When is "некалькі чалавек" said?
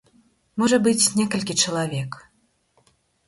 1.19-2.11